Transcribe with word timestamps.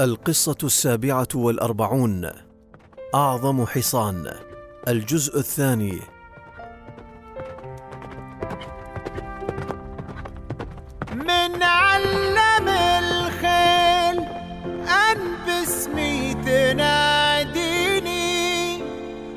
القصة 0.00 0.56
السابعة 0.64 1.28
والأربعون. 1.34 2.30
أعظم 3.14 3.66
حصان. 3.66 4.32
الجزء 4.88 5.38
الثاني. 5.38 6.00
من 11.12 11.62
علم 11.62 12.68
الخيل 13.04 14.20
أن 14.88 15.18
باسمي 15.46 16.34
تناديني 16.34 17.62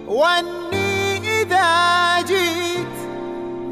وأني 0.08 1.18
إذا 1.42 2.22
جيت 2.22 2.98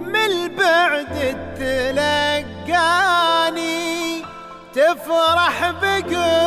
من 0.05 0.15
البعد 0.15 1.38
تلقاني 1.59 3.07
تفرح 4.73 5.72
بقربي 5.72 6.46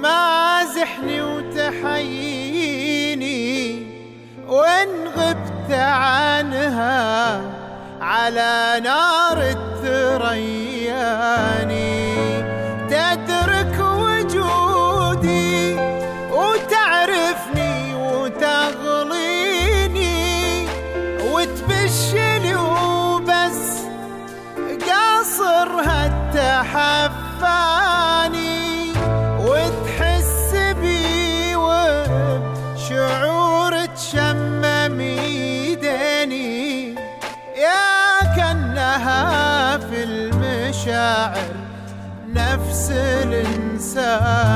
وتمازحني 0.00 1.22
وتحييني. 1.22 2.10
وإن 4.48 4.88
غبت 5.16 5.72
عنها 5.72 7.40
على 8.00 8.80
نار 8.84 9.42
الثرياني 9.42 10.80
love. 44.10 44.49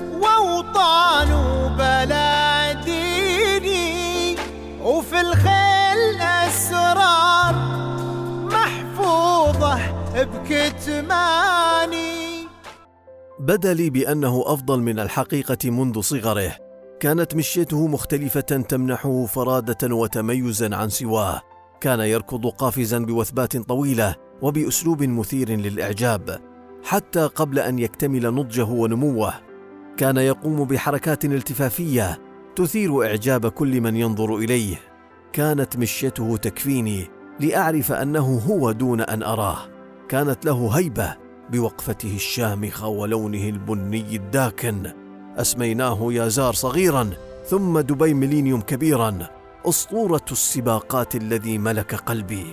وأوطان 0.00 1.32
وبلاديني 1.32 1.96
وفي 4.82 5.20
الخيل 5.20 6.20
أسرار 6.20 7.54
محفوظة 8.52 9.78
بكتماني. 10.14 11.66
بدا 13.40 13.74
لي 13.74 13.90
بأنه 13.90 14.44
أفضل 14.46 14.80
من 14.80 14.98
الحقيقة 14.98 15.70
منذ 15.70 16.00
صغره. 16.00 16.56
كانت 17.00 17.34
مشيته 17.34 17.86
مختلفة 17.86 18.40
تمنحه 18.40 19.26
فرادة 19.26 19.94
وتميزا 19.94 20.76
عن 20.76 20.88
سواه. 20.88 21.42
كان 21.80 22.00
يركض 22.00 22.46
قافزا 22.46 22.98
بوثبات 22.98 23.56
طويلة 23.56 24.14
وبأسلوب 24.42 25.02
مثير 25.02 25.50
للإعجاب 25.50 26.40
حتى 26.84 27.26
قبل 27.26 27.58
أن 27.58 27.78
يكتمل 27.78 28.34
نضجه 28.34 28.64
ونموه. 28.64 29.45
كان 29.96 30.16
يقوم 30.16 30.64
بحركات 30.64 31.24
التفافية 31.24 32.18
تثير 32.56 33.06
إعجاب 33.06 33.46
كل 33.48 33.80
من 33.80 33.96
ينظر 33.96 34.36
إليه. 34.36 34.76
كانت 35.32 35.76
مشيته 35.76 36.36
تكفيني 36.36 37.06
لأعرف 37.40 37.92
أنه 37.92 38.42
هو 38.48 38.72
دون 38.72 39.00
أن 39.00 39.22
أراه. 39.22 39.58
كانت 40.08 40.44
له 40.44 40.78
هيبة 40.78 41.16
بوقفته 41.50 42.14
الشامخة 42.14 42.88
ولونه 42.88 43.48
البني 43.48 44.16
الداكن. 44.16 44.92
أسميناه 45.36 46.12
يازار 46.12 46.52
صغيرا 46.52 47.10
ثم 47.46 47.80
دبي 47.80 48.14
ميلينيوم 48.14 48.60
كبيرا. 48.60 49.18
أسطورة 49.66 50.24
السباقات 50.32 51.14
الذي 51.14 51.58
ملك 51.58 51.94
قلبي. 51.94 52.46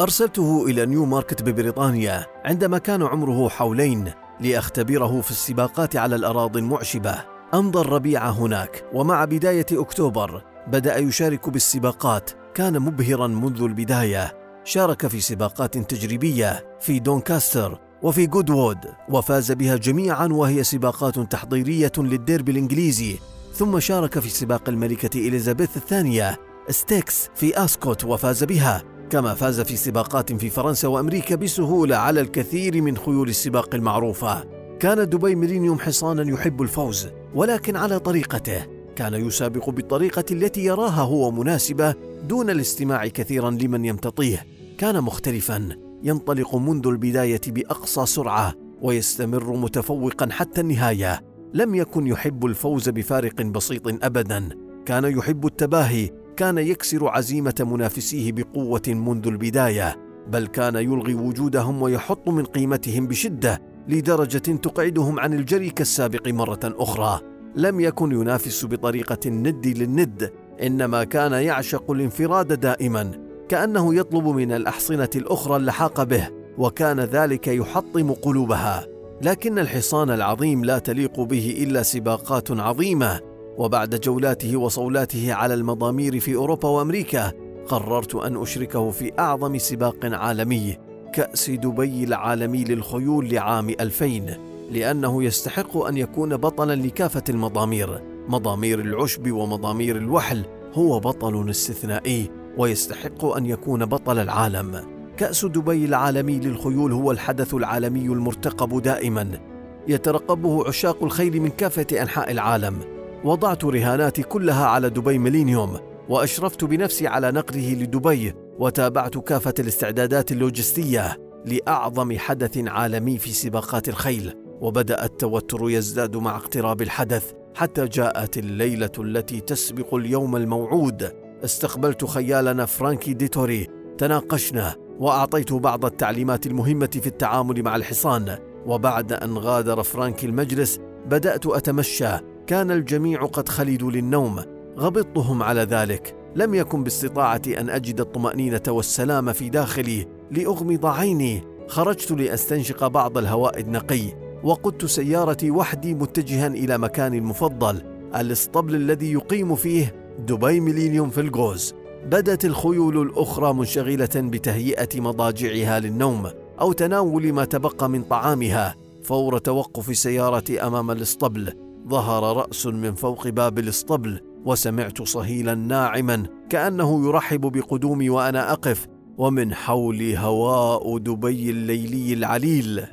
أرسلته 0.00 0.66
إلى 0.66 0.86
نيو 0.86 1.04
ماركت 1.04 1.42
ببريطانيا 1.42 2.26
عندما 2.44 2.78
كان 2.78 3.02
عمره 3.02 3.48
حولين. 3.48 4.12
لأختبره 4.40 5.20
في 5.20 5.30
السباقات 5.30 5.96
على 5.96 6.16
الأراضي 6.16 6.58
المعشبة. 6.58 7.24
أمضى 7.54 7.80
الربيع 7.80 8.30
هناك 8.30 8.84
ومع 8.94 9.24
بداية 9.24 9.66
أكتوبر 9.72 10.42
بدأ 10.66 10.96
يشارك 10.96 11.48
بالسباقات. 11.48 12.30
كان 12.54 12.78
مبهرا 12.78 13.26
منذ 13.26 13.62
البداية. 13.62 14.38
شارك 14.64 15.06
في 15.06 15.20
سباقات 15.20 15.78
تجريبية 15.78 16.76
في 16.80 16.98
دونكاستر 16.98 17.80
وفي 18.02 18.26
جودوود 18.26 18.78
وفاز 19.08 19.52
بها 19.52 19.76
جميعا 19.76 20.26
وهي 20.26 20.64
سباقات 20.64 21.18
تحضيرية 21.18 21.92
للديربي 21.98 22.52
الإنجليزي. 22.52 23.18
ثم 23.54 23.80
شارك 23.80 24.18
في 24.18 24.28
سباق 24.28 24.68
الملكة 24.68 25.28
إليزابيث 25.28 25.76
الثانية 25.76 26.36
Stakes 26.68 27.28
في 27.34 27.64
أسكوت 27.64 28.04
وفاز 28.04 28.44
بها. 28.44 28.82
كما 29.10 29.34
فاز 29.34 29.60
في 29.60 29.76
سباقات 29.76 30.32
في 30.32 30.50
فرنسا 30.50 30.88
وأمريكا 30.88 31.34
بسهولة 31.34 31.96
على 31.96 32.20
الكثير 32.20 32.82
من 32.82 32.96
خيول 32.96 33.28
السباق 33.28 33.74
المعروفة. 33.74 34.44
كان 34.80 35.08
دبي 35.08 35.34
ميلينيوم 35.34 35.78
حصانا 35.78 36.32
يحب 36.32 36.62
الفوز 36.62 37.08
ولكن 37.34 37.76
على 37.76 37.98
طريقته. 37.98 38.66
كان 38.96 39.14
يسابق 39.14 39.70
بالطريقة 39.70 40.24
التي 40.32 40.64
يراها 40.64 41.02
هو 41.02 41.30
مناسبة 41.30 41.94
دون 42.24 42.50
الاستماع 42.50 43.06
كثيرا 43.06 43.50
لمن 43.50 43.84
يمتطيه. 43.84 44.46
كان 44.78 45.00
مختلفا 45.00 45.68
ينطلق 46.02 46.56
منذ 46.56 46.86
البداية 46.86 47.40
بأقصى 47.46 48.06
سرعة 48.06 48.54
ويستمر 48.82 49.56
متفوقا 49.56 50.28
حتى 50.30 50.60
النهاية. 50.60 51.20
لم 51.54 51.74
يكن 51.74 52.06
يحب 52.06 52.46
الفوز 52.46 52.88
بفارق 52.88 53.42
بسيط 53.42 54.04
ابدا. 54.04 54.48
كان 54.86 55.04
يحب 55.04 55.46
التباهي 55.46 56.10
كان 56.38 56.58
يكسر 56.58 57.08
عزيمة 57.08 57.54
منافسيه 57.60 58.32
بقوة 58.32 58.82
منذ 58.88 59.26
البداية 59.26 59.96
بل 60.28 60.46
كان 60.46 60.76
يلغي 60.76 61.14
وجودهم 61.14 61.82
ويحط 61.82 62.28
من 62.28 62.44
قيمتهم 62.44 63.06
بشدة 63.06 63.62
لدرجة 63.88 64.38
تقعدهم 64.38 65.20
عن 65.20 65.34
الجري 65.34 65.70
كالسابق 65.70 66.28
مرة 66.28 66.60
أخرى. 66.64 67.20
لم 67.56 67.80
يكن 67.80 68.12
ينافس 68.12 68.64
بطريقة 68.64 69.18
الند 69.26 69.66
للند 69.66 70.32
إنما 70.62 71.04
كان 71.04 71.32
يعشق 71.32 71.90
الانفراد 71.90 72.60
دائما 72.60 73.10
كأنه 73.48 73.94
يطلب 73.94 74.28
من 74.28 74.52
الأحصنة 74.52 75.10
الأخرى 75.16 75.56
اللحاق 75.56 76.02
به 76.02 76.28
وكان 76.58 77.00
ذلك 77.00 77.48
يحطم 77.48 78.12
قلوبها. 78.12 78.86
لكن 79.22 79.58
الحصان 79.58 80.10
العظيم 80.10 80.64
لا 80.64 80.78
تليق 80.78 81.20
به 81.20 81.56
إلا 81.62 81.82
سباقات 81.82 82.50
عظيمة. 82.50 83.27
وبعد 83.58 84.00
جولاته 84.00 84.56
وصولاته 84.56 85.34
على 85.34 85.54
المضامير 85.54 86.20
في 86.20 86.34
أوروبا 86.34 86.68
وأمريكا 86.68 87.32
قررت 87.66 88.14
أن 88.14 88.36
أشركه 88.36 88.90
في 88.90 89.12
أعظم 89.18 89.58
سباق 89.58 89.96
عالمي 90.04 90.76
كأس 91.12 91.50
دبي 91.50 92.04
العالمي 92.04 92.64
للخيول 92.64 93.28
لعام 93.28 93.68
2000 93.80 94.36
لأنه 94.70 95.24
يستحق 95.24 95.76
أن 95.76 95.96
يكون 95.96 96.36
بطلا 96.36 96.74
لكافة 96.74 97.22
المضامير. 97.28 98.02
مضامير 98.28 98.80
العشب 98.80 99.30
ومضامير 99.32 99.96
الوحل 99.96 100.44
هو 100.72 101.00
بطل 101.00 101.50
استثنائي 101.50 102.30
ويستحق 102.58 103.24
أن 103.24 103.46
يكون 103.46 103.86
بطل 103.86 104.18
العالم. 104.18 104.80
كأس 105.16 105.44
دبي 105.44 105.84
العالمي 105.84 106.38
للخيول 106.38 106.92
هو 106.92 107.10
الحدث 107.10 107.54
العالمي 107.54 108.06
المرتقب 108.06 108.82
دائما 108.82 109.40
يترقبه 109.88 110.68
عشاق 110.68 111.02
الخيل 111.02 111.40
من 111.40 111.48
كافة 111.48 112.02
أنحاء 112.02 112.30
العالم. 112.30 112.97
وضعت 113.24 113.64
رهاناتي 113.64 114.22
كلها 114.22 114.66
على 114.66 114.90
دبي 114.90 115.18
ميلينيوم 115.18 115.78
وأشرفت 116.08 116.64
بنفسي 116.64 117.06
على 117.06 117.32
نقله 117.32 117.74
لدبي 117.74 118.34
وتابعت 118.58 119.18
كافة 119.18 119.54
الاستعدادات 119.58 120.32
اللوجستية 120.32 121.16
لأعظم 121.46 122.18
حدث 122.18 122.58
عالمي 122.58 123.18
في 123.18 123.30
سباقات 123.30 123.88
الخيل 123.88 124.34
وبدأ 124.60 125.04
التوتر 125.04 125.70
يزداد 125.70 126.16
مع 126.16 126.36
اقتراب 126.36 126.82
الحدث 126.82 127.32
حتى 127.54 127.88
جاءت 127.88 128.38
الليلة 128.38 128.90
التي 128.98 129.40
تسبق 129.40 129.94
اليوم 129.94 130.36
الموعود. 130.36 131.12
استقبلت 131.44 132.04
خيالنا 132.04 132.66
فرانكي 132.66 133.12
ديتوري 133.12 133.66
تناقشنا 133.98 134.74
واعطيته 134.98 135.58
بعض 135.58 135.84
التعليمات 135.84 136.46
المهمة 136.46 136.90
في 137.02 137.06
التعامل 137.06 137.62
مع 137.62 137.76
الحصان. 137.76 138.38
وبعد 138.66 139.12
أن 139.12 139.38
غادر 139.38 139.82
فرانكي 139.82 140.26
المجلس 140.26 140.78
بدأت 141.06 141.46
أتمشى 141.46 142.08
كان 142.48 142.70
الجميع 142.70 143.24
قد 143.24 143.48
خلدوا 143.48 143.90
للنوم 143.90 144.40
غبطتهم 144.78 145.42
على 145.42 145.60
ذلك. 145.60 146.16
لم 146.36 146.54
يكن 146.54 146.84
باستطاعتي 146.84 147.60
أن 147.60 147.70
أجد 147.70 148.00
الطمأنينة 148.00 148.62
والسلام 148.68 149.32
في 149.32 149.48
داخلي 149.48 150.06
لأغمض 150.30 150.86
عيني. 150.86 151.42
خرجت 151.68 152.12
لأستنشق 152.12 152.86
بعض 152.86 153.18
الهواء 153.18 153.60
النقي 153.60 154.02
وقدت 154.44 154.84
سيارتي 154.84 155.50
وحدي 155.50 155.94
متجها 155.94 156.46
إلى 156.46 156.78
مكاني 156.78 157.18
المفضل 157.18 157.82
الاسطبل 158.16 158.74
الذي 158.74 159.12
يقيم 159.12 159.54
فيه 159.54 159.94
دبي 160.18 160.60
ميلينيوم 160.60 161.10
في 161.10 161.20
القوز 161.20 161.74
بدت 162.04 162.44
الخيول 162.44 163.02
الأخرى 163.02 163.52
منشغلة 163.52 164.08
بتهيئة 164.16 165.00
مضاجعها 165.00 165.80
للنوم 165.80 166.30
أو 166.60 166.72
تناول 166.72 167.32
ما 167.32 167.44
تبقى 167.44 167.90
من 167.90 168.02
طعامها. 168.02 168.76
فور 169.02 169.38
توقف 169.38 169.96
سيارتي 169.96 170.62
أمام 170.62 170.90
الاسطبل 170.90 171.67
ظهر 171.88 172.36
رأس 172.36 172.66
من 172.66 172.94
فوق 172.94 173.28
باب 173.28 173.58
الاسطبل 173.58 174.20
وسمعت 174.44 175.02
صهيلا 175.02 175.54
ناعما 175.54 176.26
كأنه 176.50 177.08
يرحب 177.08 177.40
بقدومي 177.40 178.10
وأنا 178.10 178.52
أقف 178.52 178.86
ومن 179.18 179.54
حولي 179.54 180.18
هواء 180.18 180.98
دبي 180.98 181.50
الليلي 181.50 182.12
العليل. 182.12 182.84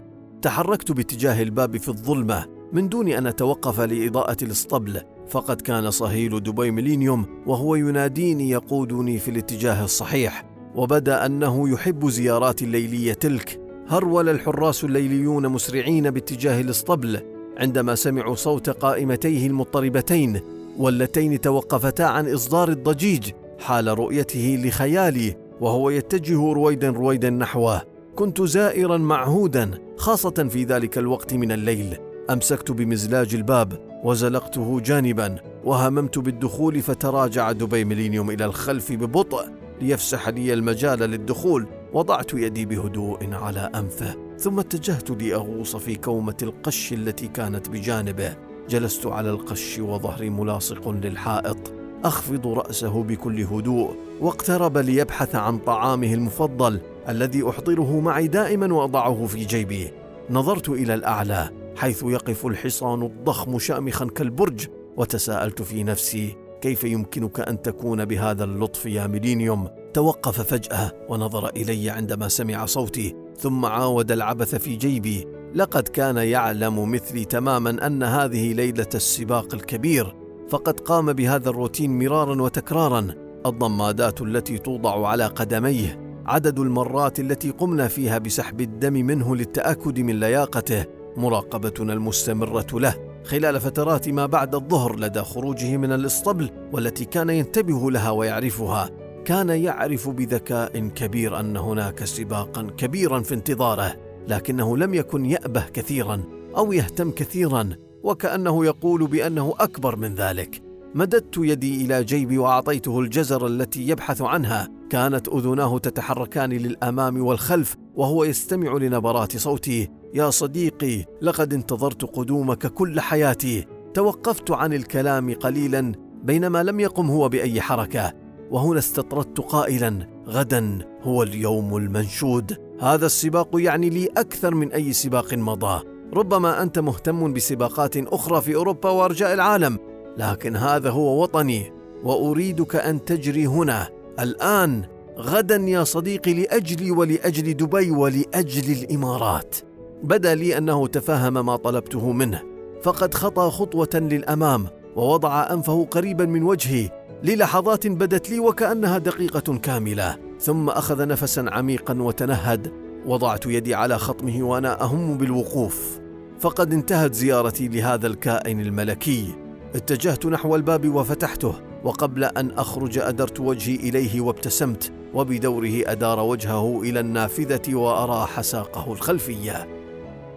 تحركت 0.42 0.92
باتجاه 0.92 1.42
الباب 1.42 1.78
في 1.78 1.90
الظلمة 1.90 2.46
من 2.74 2.90
دون 2.90 3.08
أن 3.08 3.28
أتوقف 3.28 3.80
لإضاءة 3.80 4.38
الاسطبل 4.42 5.02
فقد 5.30 5.62
كان 5.62 5.92
صهيل 5.92 6.44
دبي 6.44 6.72
ميلينيوم 6.72 7.26
وهو 7.48 7.76
يناديني 7.76 8.50
يقودني 8.50 9.20
في 9.20 9.32
الاتجاه 9.32 9.84
الصحيح. 9.84 10.46
وبدأ 10.76 11.26
أنه 11.26 11.70
يحب 11.70 12.10
زيارات 12.10 12.62
الليليه 12.62 13.14
تلك. 13.14 13.62
هرول 13.88 14.30
الحراس 14.30 14.84
الليليون 14.84 15.48
مسرعين 15.48 16.12
باتجاه 16.12 16.62
الاسطبل 16.62 17.35
عندما 17.58 17.96
سمعوا 17.96 18.36
صوت 18.36 18.70
قائمتيه 18.70 19.48
المضطربتين 19.48 20.42
واللتين 20.78 21.42
توقفتا 21.42 22.04
عن 22.04 22.34
إصدار 22.34 22.70
الضجيج 22.70 23.32
حال 23.60 24.00
رؤيته 24.00 24.62
لخيالي 24.64 25.36
وهو 25.62 25.90
يتجه 25.90 26.54
رويدا 26.54 26.90
رويدا 26.90 27.30
نحوه. 27.30 27.82
كنت 28.16 28.42
زائرا 28.42 28.98
معهودا 28.98 29.72
خاصة 29.98 30.48
في 30.50 30.64
ذلك 30.64 30.98
الوقت 30.98 31.34
من 31.34 31.52
الليل. 31.52 31.98
أمسكت 32.30 32.72
بمزلاج 32.72 33.36
الباب 33.36 34.00
وزلقته 34.04 34.80
جانبا 34.80 35.36
وهممت 35.64 36.20
بالدخول 36.20 36.82
فتراجع 36.82 37.52
دبي 37.52 37.86
ميلينيوم 37.86 38.30
إلى 38.30 38.46
الخلف 38.46 38.92
ببطء 38.92 39.46
ليفسح 39.82 40.30
لي 40.30 40.54
المجال 40.54 41.00
للدخول 41.00 41.68
وضعت 41.94 42.34
يدي 42.34 42.66
بهدوء 42.66 43.34
على 43.34 43.72
أنفه. 43.76 44.25
ثم 44.40 44.60
اتجهت 44.60 45.10
لأغوص 45.10 45.76
في 45.76 45.96
كومة 45.96 46.38
القش 46.42 46.94
التي 46.94 47.28
كانت 47.28 47.70
بجانبه. 47.70 48.36
جلست 48.70 49.06
على 49.06 49.30
القش 49.30 49.80
وظهري 49.80 50.30
ملاصق 50.30 50.90
للحائط. 50.90 51.74
أخفض 52.04 52.48
رأسه 52.48 53.04
بكل 53.04 53.42
هدوء. 53.42 53.96
واقترب 54.22 54.78
ليبحث 54.78 55.36
عن 55.36 55.58
طعامه 55.58 56.14
المفضل 56.14 56.80
الذي 57.10 57.50
أحضره 57.50 58.00
معي 58.00 58.28
دائما 58.28 58.74
وأضعه 58.74 59.26
في 59.26 59.46
جيبي. 59.46 59.92
نظرت 60.30 60.70
إلى 60.70 60.94
الأعلى 60.94 61.50
حيث 61.76 62.04
يقف 62.04 62.46
الحصان 62.46 63.04
الضخم 63.04 63.60
شامخا 63.60 64.06
كالبرج 64.06 64.68
وتساءلت 64.98 65.62
في 65.62 65.84
نفسي 65.84 66.36
كيف 66.62 66.84
يمكنك 66.84 67.40
أن 67.40 67.62
تكون 67.62 68.06
بهذا 68.06 68.44
اللطف 68.44 68.86
يا 68.86 69.08
ميلينيوم؟ 69.08 69.68
توقف 69.94 70.42
فجأة 70.42 70.92
ونظر 71.10 71.50
إلي 71.50 71.90
عندما 71.90 72.28
سمع 72.28 72.66
صوتي. 72.66 73.25
ثم 73.38 73.66
عاود 73.66 74.12
العبث 74.12 74.56
في 74.56 74.76
جيبي 74.76 75.28
لقد 75.56 75.88
كان 75.88 76.18
يعلم 76.18 76.92
مثلي 76.92 77.26
تماما 77.26 77.88
أن 77.88 78.04
هذه 78.04 78.54
ليلة 78.54 78.90
السباق 78.96 79.54
الكبير 79.54 80.16
فقد 80.50 80.80
قام 80.80 81.14
بهذا 81.14 81.50
الروتين 81.50 82.00
مرارا 82.00 82.42
وتكرارا. 82.42 83.08
الضمادات 83.46 84.22
التي 84.22 84.58
توضع 84.58 85.08
على 85.08 85.26
قدميه 85.26 86.22
عدد 86.26 86.60
المرات 86.60 87.20
التي 87.20 87.50
قمنا 87.50 87.88
فيها 87.88 88.18
بسحب 88.18 88.62
الدم 88.62 88.94
منه 88.94 89.36
للتأكد 89.36 90.00
من 90.00 90.20
لياقته 90.20 90.86
مراقبتنا 91.18 91.94
المستمرة 91.94 92.68
له. 92.74 92.96
خلال 93.24 93.60
فترات 93.60 94.10
ما 94.10 94.26
بعد 94.26 94.56
الظهر 94.56 95.00
لدى 95.00 95.22
خروجه 95.22 95.78
من 95.78 95.92
الاسطبل 95.92 96.50
والتي 96.74 97.06
كان 97.06 97.30
ينتبه 97.30 97.92
لها 97.92 98.12
ويعرفها. 98.12 99.05
كان 99.26 99.50
يعرف 99.50 100.10
بذكاء 100.10 100.80
كبير 100.88 101.40
أن 101.40 101.58
هناك 101.58 102.04
سباقا 102.04 102.68
كبيرا 102.78 103.20
في 103.20 103.34
انتظاره 103.34 103.96
لكنه 104.28 104.78
لم 104.78 104.94
يكن 104.94 105.26
يأبه 105.26 105.66
كثيرا 105.74 106.24
أو 106.58 106.74
يهتم 106.74 107.12
كثيرا 107.12 107.70
وكأنه 108.04 108.66
يقول 108.66 109.08
بأنه 109.08 109.54
أكبر 109.60 109.96
من 109.96 110.16
ذلك. 110.16 110.62
مددت 110.96 111.38
يدي 111.38 111.86
إلى 111.86 112.04
جيبي 112.04 112.38
وأعطيته 112.38 113.00
الجزر 113.00 113.48
التي 113.48 113.88
يبحث 113.88 114.22
عنها. 114.22 114.70
كانت 114.90 115.28
أذناه 115.28 115.78
تتحركان 115.78 116.50
للأمام 116.50 117.26
والخلف 117.26 117.76
وهو 117.96 118.24
يستمع 118.24 118.74
لنبرات 118.74 119.38
صوتي. 119.38 119.90
يا 120.14 120.30
صديقي 120.30 121.06
لقد 121.22 121.54
انتظرت 121.54 122.06
قدومك 122.06 122.68
كل 122.68 123.00
حياتي. 123.00 123.66
توقفت 123.94 124.52
عن 124.52 124.74
الكلام 124.74 125.34
قليلا 125.34 125.92
بينما 126.24 126.64
لم 126.64 126.80
يقم 126.80 127.10
هو 127.10 127.30
بأي 127.30 127.62
حركة. 127.62 128.25
وهنا 128.52 128.80
استطردت 128.80 129.40
قائلا 129.40 130.08
غدا 130.28 130.80
هو 131.02 131.24
اليوم 131.24 131.78
المنشود. 131.78 132.58
هذا 132.80 133.06
السباق 133.06 133.50
يعني 133.54 133.90
لي 133.90 134.08
أكثر 134.18 134.56
من 134.56 134.72
أي 134.72 134.94
سباق 134.94 135.34
مضى. 135.34 135.84
ربما 136.14 136.62
أنت 136.62 136.80
مهتم 136.80 137.34
بسباقات 137.34 137.98
أخرى 137.98 138.42
في 138.42 138.56
أوروبا 138.56 138.90
وأرجاء 138.90 139.34
العالم 139.34 139.80
لكن 140.18 140.56
هذا 140.56 140.90
هو 140.90 141.24
وطني 141.24 141.74
وأريدك 142.04 142.76
أن 142.76 143.06
تجري 143.06 143.48
هنا. 143.48 143.90
الآن 144.20 144.84
غدا 145.18 145.56
يا 145.56 145.84
صديقي 145.84 146.34
لاجلي 146.34 146.92
ولأجل 146.92 147.58
دبي 147.58 147.92
ولأجل 147.92 148.72
الإمارات. 148.72 149.56
بدا 150.04 150.36
لي 150.36 150.58
أنه 150.58 150.88
تفهم 150.88 151.46
ما 151.46 151.56
طلبته 151.56 152.12
منه. 152.12 152.42
فقد 152.84 153.14
خطى 153.14 153.50
خطوة 153.52 153.90
للأمام 153.94 154.68
ووضع 154.96 155.54
أنفه 155.54 155.88
قريبا 155.92 156.26
من 156.26 156.44
وجهي 156.44 156.90
للحظات 157.26 157.88
بدت 157.88 158.30
لي 158.30 158.40
وكأنها 158.40 158.98
دقيقة 158.98 159.58
كاملة. 159.58 160.18
ثم 160.40 160.70
أخذ 160.70 161.08
نفسا 161.08 161.46
عميقا 161.48 162.02
وتنهد. 162.02 162.72
وضعت 163.06 163.46
يدي 163.46 163.76
على 163.76 164.00
خطمه 164.00 164.44
وأنا 164.44 164.84
أهم 164.84 165.18
بالوقوف. 165.18 166.00
فقد 166.40 166.74
انتهت 166.74 167.14
زيارتي 167.14 167.68
لهذا 167.68 168.08
الكائن 168.08 168.60
الملكي. 168.60 169.36
اتجهت 169.76 170.26
نحو 170.26 170.56
الباب 170.56 170.96
وفتحته. 170.96 171.56
وقبل 171.84 172.24
أن 172.24 172.52
أخرج 172.52 172.98
أدرت 172.98 173.40
وجهي 173.40 173.76
إليه 173.76 174.22
وابتسمت. 174.22 174.92
وبدوره 175.14 175.82
أدار 175.86 176.20
وجهه 176.20 176.82
إلى 176.82 177.00
النافذة 177.00 177.76
واراح 177.76 178.42
ساقه 178.42 178.94
الخلفية. 178.94 179.68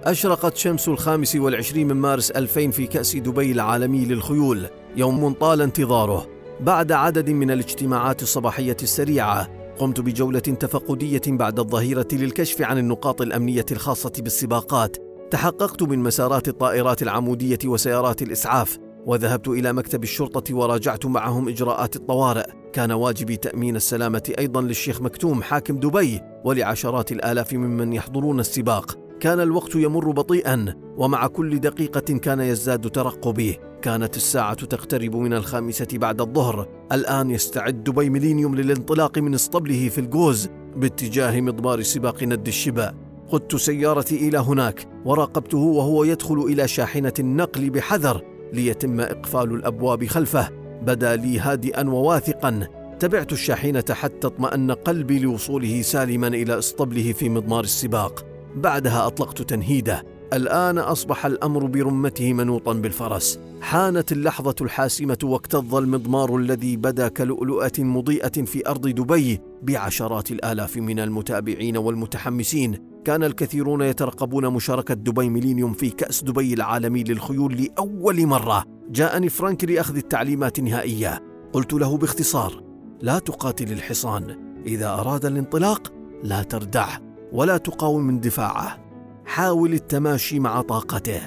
أشرقت 0.05 0.57
شمس 0.57 0.89
الخامس 0.89 1.37
والعشرين 1.37 1.89
من 1.89 1.97
مارس 1.97 2.31
2000 2.31 2.71
في 2.71 2.87
كأس 2.87 3.17
دبي 3.17 3.53
العالمي 3.53 4.05
للخيول. 4.05 4.67
يوم 4.97 5.33
طال 5.33 5.63
انتظاره. 5.63 6.38
بعد 6.61 6.93
عدد 6.93 7.31
من 7.31 7.51
الاجتماعات 7.51 8.23
الصباحية 8.23 8.77
السريعة 8.83 9.49
قمت 9.79 10.01
بجولة 10.01 10.39
تفقدية 10.39 11.21
بعد 11.27 11.59
الظهيرة 11.59 12.09
للكشف 12.13 12.63
عن 12.63 12.79
النقاط 12.79 13.23
الأمنية 13.23 13.67
الخاصة 13.73 14.13
بالسباقات. 14.19 14.97
تحققت 15.31 15.83
من 15.83 15.99
مسارات 15.99 16.49
الطائرات 16.49 17.03
العمودية 17.03 17.59
وسيارات 17.65 18.23
الإسعاف 18.23 18.79
وذهبت 19.07 19.49
إلى 19.49 19.73
مكتب 19.73 20.03
الشرطة 20.03 20.55
وراجعت 20.55 21.07
معهم 21.07 21.49
إجراءات 21.49 21.97
الطوارئ. 21.97 22.47
كان 22.73 22.93
واجبي 22.93 23.37
تأمين 23.37 23.77
السلامة 23.77 24.33
أيضا 24.39 24.61
للشيخ 24.61 25.03
مكتوم 25.03 25.43
حاكم 25.43 25.77
دبي 25.77 26.21
ولعشرات 26.45 27.13
الآلاف 27.13 27.53
ممن 27.53 27.93
يحضرون 27.93 28.41
السباق. 28.41 28.99
كان 29.21 29.41
الوقت 29.41 29.75
يمر 29.75 30.11
بطيئا 30.11 30.75
ومع 30.97 31.27
كل 31.27 31.61
دقيقة 31.61 32.19
كان 32.19 32.41
يزداد 32.41 32.91
ترقبي. 32.91 33.59
كانت 33.83 34.17
الساعة 34.17 34.55
تقترب 34.55 35.17
من 35.17 35.33
الخامسة 35.33 35.87
بعد 35.93 36.21
الظهر. 36.21 36.69
الآن 36.93 37.31
يستعد 37.31 37.85
دبي 37.85 38.11
ميلينيوم 38.11 38.55
للانطلاق 38.55 39.19
من 39.19 39.35
اسطبله 39.35 39.89
في 39.89 39.99
الجوز 39.99 40.49
باتجاه 40.77 41.41
مضمار 41.41 41.83
سباق 41.83 42.23
ند 42.23 42.47
الشبا. 42.47 42.95
قدت 43.29 43.57
سيارتي 43.57 44.29
إلى 44.29 44.39
هناك 44.39 44.87
وراقبته 45.05 45.59
وهو 45.59 46.05
يدخل 46.05 46.39
إلى 46.39 46.69
شاحنة 46.69 47.13
النقل 47.19 47.71
بحذر 47.71 48.23
ليتم 48.53 49.01
إقفال 49.01 49.55
الأبواب 49.55 50.05
خلفه. 50.07 50.49
بدا 50.83 51.17
لي 51.17 51.39
هادئا 51.39 51.89
وواثقا. 51.89 52.69
تبعت 53.01 53.33
الشاحنة 53.33 53.85
حتى 53.91 54.27
اطمأن 54.27 54.71
قلبي 54.71 55.19
لوصوله 55.19 55.83
سالما 55.83 56.29
إلى 56.29 56.59
اسطبله 56.59 57.13
في 57.13 57.29
مضمار 57.29 57.65
السباق. 57.65 58.27
بعدها 58.57 59.07
أطلقت 59.07 59.43
تنهيده. 59.43 60.18
الآن 60.33 60.79
أصبح 60.79 61.27
الأمر 61.27 61.67
برمته 61.67 62.33
منوطا 62.33 62.73
بالفرس. 62.73 63.41
حانت 63.61 64.13
اللحظة 64.13 64.55
الحاسمة 64.61 65.19
واكتظ 65.23 65.75
المضمار 65.75 66.37
الذي 66.37 66.77
بدا 66.77 67.09
كلؤلؤة 67.09 67.73
مضيئة 67.79 68.45
في 68.45 68.69
أرض 68.69 68.89
دبي 68.89 69.41
بعشرات 69.63 70.33
الآلاف 70.33 70.77
من 70.77 71.01
المتابعين 71.01 71.77
والمتحمسين. 71.77 72.79
كان 73.05 73.25
الكثيرون 73.25 73.83
يترقبون 73.83 74.49
مشاركة 74.49 74.95
دبي 74.95 75.29
ميلينيوم 75.29 75.73
في 75.73 75.91
كأس 75.91 76.25
دبي 76.25 76.55
العالمي 76.55 77.05
للخيول 77.05 77.57
لأول 77.63 78.27
مرة. 78.27 78.65
جاءني 78.91 79.29
فرانك 79.29 79.65
لأخذ 79.65 79.97
التعليمات 79.97 80.59
النهائية. 80.59 81.23
قلت 81.53 81.73
له 81.73 81.97
باختصار 81.97 82.63
لا 83.03 83.19
تقاتل 83.19 83.73
الحصان. 83.73 84.37
إذا 84.67 84.89
أراد 84.89 85.25
الانطلاق 85.25 85.93
لا 86.25 86.43
تردعه 86.43 87.01
ولا 87.33 87.57
تقاوم 87.57 88.09
اندفاعه 88.09 88.88
حاول 89.29 89.75
التماشي 89.75 90.41
مع 90.41 90.61
طاقته. 90.61 91.21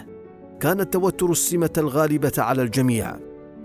كان 0.59 0.79
التوتر 0.79 1.31
السمة 1.31 1.69
الغالبة 1.77 2.31
على 2.37 2.61
الجميع. 2.61 3.15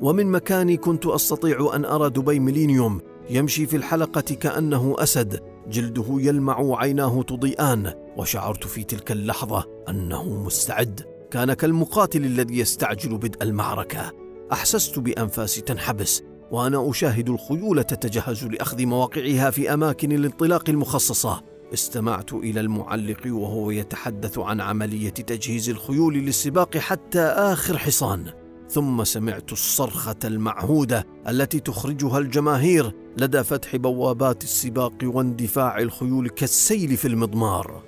ومن 0.00 0.26
مكاني 0.26 0.76
كنت 0.76 1.06
أستطيع 1.06 1.70
أن 1.74 1.84
أرى 1.84 2.10
دبي 2.10 2.40
ميلينيوم 2.40 3.00
يمشي 3.30 3.66
في 3.66 3.76
الحلقة 3.76 4.20
كأنه 4.20 4.96
أسد. 4.98 5.40
جلده 5.68 6.04
يلمع 6.08 6.58
وعيناه 6.58 7.22
تضيئان. 7.22 7.92
وشعرت 8.16 8.66
في 8.66 8.84
تلك 8.84 9.12
اللحظة 9.12 9.64
أنه 9.88 10.44
مستعد. 10.44 11.00
كان 11.30 11.52
كالمقاتل 11.52 12.24
الذي 12.24 12.58
يستعجل 12.58 13.18
بدء 13.18 13.42
المعركة. 13.42 14.12
أحسست 14.52 14.98
بانفاسي 14.98 15.60
تنحبس. 15.60 16.22
وأنا 16.50 16.90
أشاهد 16.90 17.28
الخيول 17.28 17.84
تتجهز 17.84 18.44
لأخذ 18.44 18.86
مواقعها 18.86 19.50
في 19.50 19.74
أماكن 19.74 20.12
الانطلاق 20.12 20.70
المخصصة. 20.70 21.55
استمعت 21.74 22.32
إلى 22.32 22.60
المعلق 22.60 23.20
وهو 23.26 23.70
يتحدث 23.70 24.38
عن 24.38 24.60
عملية 24.60 25.10
تجهيز 25.10 25.70
الخيول 25.70 26.14
للسباق 26.14 26.76
حتى 26.76 27.20
آخر 27.20 27.78
حصان 27.78 28.24
ثم 28.68 29.04
سمعت 29.04 29.52
الصرخة 29.52 30.16
المعهودة 30.24 31.06
التي 31.28 31.60
تخرجها 31.60 32.18
الجماهير 32.18 32.92
لدى 33.16 33.44
فتح 33.44 33.76
بوابات 33.76 34.42
السباق 34.42 34.92
واندفاع 35.02 35.78
الخيول 35.78 36.28
كالسيل 36.28 36.96
في 36.96 37.08
المضمار. 37.08 37.82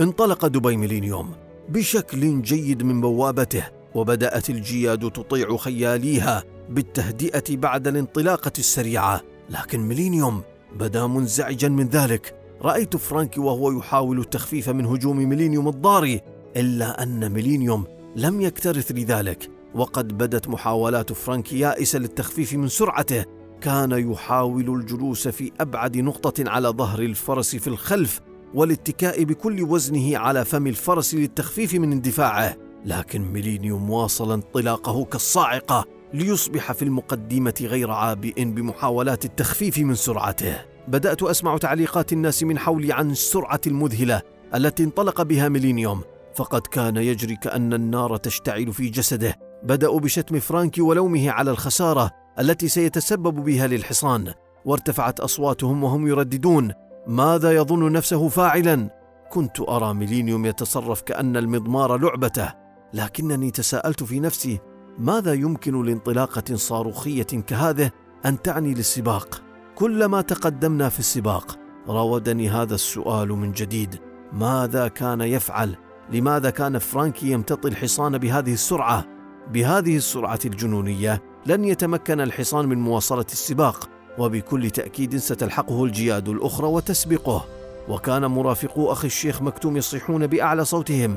انطلق 0.00 0.46
دبي 0.46 0.76
ميلينيوم 0.76 1.30
بشكل 1.68 2.42
جيد 2.42 2.82
من 2.82 3.00
بوابته 3.00 3.64
وبدأت 3.94 4.50
الجياد 4.50 5.10
تطيع 5.10 5.56
خياليها 5.56 6.44
بالتهدئة 6.70 7.56
بعد 7.56 7.88
الانطلاقة 7.88 8.52
السريعة 8.58 9.22
لكن 9.50 9.80
ميلينيوم 9.80 10.42
بدا 10.78 11.06
منزعجا 11.06 11.68
من 11.68 11.88
ذلك. 11.88 12.41
رأيت 12.62 12.96
فرانكي 12.96 13.40
وهو 13.40 13.78
يحاول 13.78 14.18
التخفيف 14.20 14.68
من 14.68 14.86
هجوم 14.86 15.16
ميلينيوم 15.16 15.68
الضاري 15.68 16.20
إلا 16.56 17.02
أن 17.02 17.32
ميلينيوم 17.32 17.84
لم 18.16 18.40
يكترث 18.40 18.90
لذلك 18.90 19.50
وقد 19.74 20.18
بدت 20.18 20.48
محاولات 20.48 21.12
فرانكي 21.12 21.58
يائسة 21.58 21.98
للتخفيف 21.98 22.54
من 22.54 22.68
سرعته. 22.68 23.24
كان 23.60 23.92
يحاول 23.92 24.70
الجلوس 24.80 25.28
في 25.28 25.52
أبعد 25.60 25.96
نقطة 25.96 26.50
على 26.50 26.68
ظهر 26.68 26.98
الفرس 26.98 27.56
في 27.56 27.66
الخلف 27.66 28.20
والاتكاء 28.54 29.24
بكل 29.24 29.62
وزنه 29.62 30.18
على 30.18 30.44
فم 30.44 30.66
الفرس 30.66 31.14
للتخفيف 31.14 31.74
من 31.74 31.92
اندفاعه. 31.92 32.56
لكن 32.84 33.22
ميلينيوم 33.22 33.90
واصل 33.90 34.32
انطلاقه 34.32 35.04
كالصاعقة 35.04 35.84
ليصبح 36.14 36.72
في 36.72 36.82
المقدمة 36.82 37.54
غير 37.60 37.90
عابئ 37.90 38.44
بمحاولات 38.44 39.24
التخفيف 39.24 39.78
من 39.78 39.94
سرعته. 39.94 40.71
بدأت 40.88 41.22
أسمع 41.22 41.58
تعليقات 41.58 42.12
الناس 42.12 42.42
من 42.42 42.58
حولي 42.58 42.92
عن 42.92 43.10
السرعه 43.10 43.60
المذهلة 43.66 44.22
التي 44.54 44.84
انطلق 44.84 45.22
بها 45.22 45.48
ميلينيوم 45.48 46.02
فقد 46.34 46.60
كان 46.60 46.96
يجري 46.96 47.36
كأن 47.36 47.74
النار 47.74 48.16
تشتعل 48.16 48.72
في 48.72 48.88
جسده. 48.88 49.38
بدأوا 49.62 50.00
بشتم 50.00 50.40
فرانكي 50.40 50.80
ولومه 50.80 51.30
على 51.30 51.50
الخسارة 51.50 52.10
التي 52.38 52.68
سيتسبب 52.68 53.34
بها 53.34 53.66
للحصان 53.66 54.32
وارتفعت 54.64 55.20
أصواتهم 55.20 55.84
وهم 55.84 56.08
يرددون 56.08 56.72
ماذا 57.06 57.52
يظن 57.52 57.92
نفسه 57.92 58.28
فاعلا؟ 58.28 58.90
كنت 59.30 59.60
أرى 59.60 59.94
ميلينيوم 59.94 60.46
يتصرف 60.46 61.02
كأن 61.02 61.36
المضمار 61.36 61.96
لعبته 61.96 62.52
لكنني 62.94 63.50
تساءلت 63.50 64.02
في 64.02 64.20
نفسي 64.20 64.60
ماذا 64.98 65.32
يمكن 65.32 65.84
لانطلاقة 65.84 66.56
صاروخية 66.56 67.22
كهذه 67.22 67.90
أن 68.26 68.42
تعني 68.42 68.74
للسباق؟ 68.74 69.41
كلما 69.74 70.20
تقدمنا 70.20 70.88
في 70.88 70.98
السباق 70.98 71.58
راودني 71.88 72.48
هذا 72.48 72.74
السؤال 72.74 73.28
من 73.28 73.52
جديد. 73.52 74.00
ماذا 74.32 74.88
كان 74.88 75.20
يفعل؟ 75.20 75.76
لماذا 76.12 76.50
كان 76.50 76.78
فرانكي 76.78 77.30
يمتطي 77.30 77.68
الحصان 77.68 78.18
بهذه 78.18 78.52
السرعة؟ 78.52 79.04
بهذه 79.52 79.96
السرعة 79.96 80.38
الجنونية 80.44 81.22
لن 81.46 81.64
يتمكن 81.64 82.20
الحصان 82.20 82.68
من 82.68 82.78
مواصلة 82.78 83.26
السباق 83.32 83.88
وبكل 84.18 84.70
تأكيد 84.70 85.16
ستلحقه 85.16 85.84
الجياد 85.84 86.28
الأخرى 86.28 86.66
وتسبقه. 86.66 87.44
وكان 87.88 88.26
مرافقو 88.26 88.92
أخي 88.92 89.06
الشيخ 89.06 89.42
مكتوم 89.42 89.76
يصيحون 89.76 90.26
بأعلى 90.26 90.64
صوتهم. 90.64 91.16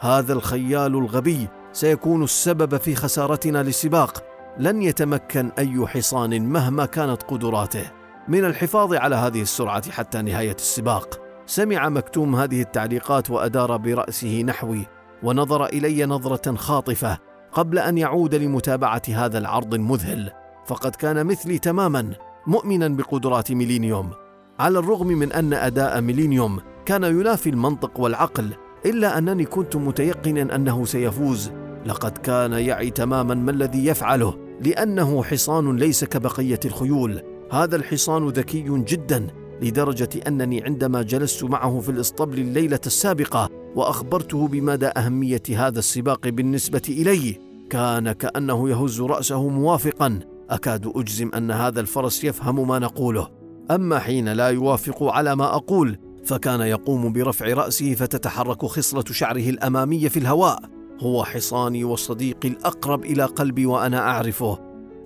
هذا 0.00 0.32
الخيال 0.32 0.94
الغبي 0.94 1.48
سيكون 1.72 2.22
السبب 2.22 2.76
في 2.76 2.94
خسارتنا 2.94 3.62
للسباق. 3.62 4.35
لن 4.58 4.82
يتمكن 4.82 5.50
أي 5.58 5.86
حصان 5.86 6.42
مهما 6.42 6.86
كانت 6.86 7.22
قدراته 7.22 7.90
من 8.28 8.44
الحفاظ 8.44 8.94
على 8.94 9.16
هذه 9.16 9.42
السرعة 9.42 9.90
حتى 9.90 10.22
نهاية 10.22 10.54
السباق. 10.54 11.20
سمع 11.46 11.88
مكتوم 11.88 12.36
هذه 12.36 12.60
التعليقات 12.60 13.30
وأدار 13.30 13.76
برأسه 13.76 14.42
نحوي 14.42 14.86
ونظر 15.22 15.66
إلي 15.66 16.06
نظرة 16.06 16.54
خاطفة 16.54 17.18
قبل 17.52 17.78
أن 17.78 17.98
يعود 17.98 18.34
لمتابعة 18.34 19.02
هذا 19.08 19.38
العرض 19.38 19.74
المذهل. 19.74 20.30
فقد 20.66 20.94
كان 20.94 21.26
مثلي 21.26 21.58
تماما 21.58 22.12
مؤمنا 22.46 22.88
بقدرات 22.88 23.52
ميلينيوم. 23.52 24.10
على 24.58 24.78
الرغم 24.78 25.06
من 25.06 25.32
أن 25.32 25.52
أداء 25.52 26.00
ميلينيوم 26.00 26.60
كان 26.84 27.04
ينافي 27.04 27.50
المنطق 27.50 28.00
والعقل 28.00 28.52
إلا 28.86 29.18
أنني 29.18 29.44
كنت 29.44 29.76
متيقنا 29.76 30.54
أنه 30.54 30.84
سيفوز. 30.84 31.50
لقد 31.86 32.18
كان 32.18 32.52
يعي 32.52 32.90
تماما 32.90 33.34
ما 33.34 33.50
الذي 33.50 33.86
يفعله. 33.86 34.45
لأنه 34.60 35.22
حصان 35.22 35.76
ليس 35.76 36.04
كبقية 36.04 36.60
الخيول. 36.64 37.22
هذا 37.50 37.76
الحصان 37.76 38.28
ذكي 38.28 38.62
جدا 38.62 39.26
لدرجة 39.62 40.08
أنني 40.26 40.64
عندما 40.64 41.02
جلست 41.02 41.44
معه 41.44 41.80
في 41.80 41.88
الإسطبل 41.88 42.38
الليلة 42.38 42.80
السابقة 42.86 43.48
وأخبرته 43.76 44.48
بمدى 44.48 44.86
أهمية 44.86 45.42
هذا 45.50 45.78
السباق 45.78 46.28
بالنسبة 46.28 46.82
الي 46.88 47.40
كان 47.70 48.12
كأنه 48.12 48.70
يهز 48.70 49.00
رأسه 49.00 49.48
موافقا. 49.48 50.18
أكاد 50.50 50.92
أجزم 50.96 51.30
أن 51.34 51.50
هذا 51.50 51.80
الفرس 51.80 52.24
يفهم 52.24 52.68
ما 52.68 52.78
نقوله. 52.78 53.28
أما 53.70 53.98
حين 53.98 54.28
لا 54.28 54.48
يوافق 54.48 55.02
على 55.02 55.36
ما 55.36 55.54
أقول 55.54 55.98
فكان 56.24 56.60
يقوم 56.60 57.12
برفع 57.12 57.46
رأسه 57.46 57.94
فتتحرك 57.94 58.64
خصلة 58.64 59.04
شعره 59.10 59.50
الأمامية 59.50 60.08
في 60.08 60.18
الهواء. 60.18 60.75
هو 61.00 61.24
حصاني 61.24 61.84
وصديقي 61.84 62.48
الأقرب 62.48 63.04
إلى 63.04 63.24
قلبي 63.24 63.66
وأنا 63.66 63.98
أعرفه. 63.98 64.58